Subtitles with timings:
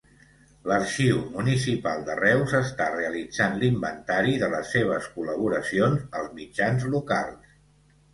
[0.69, 7.53] L’Arxiu Municipal de Reus està realitzant l'inventari de les seves col·laboracions als mitjans locals.